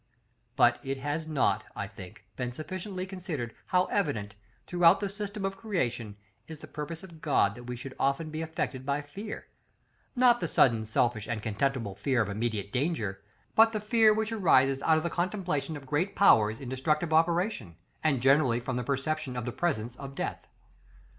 [0.55, 4.33] But it has not, I think, been sufficiently considered how evident,
[4.65, 6.15] throughout the system of creation,
[6.47, 9.45] is the purpose of God that we should often be affected by Fear;
[10.15, 13.21] not the sudden, selfish, and contemptible fear of immediate danger,
[13.53, 17.75] but the fear which arises out of the contemplation of great powers in destructive operation,
[18.03, 20.47] and generally from the perception of the presence of death.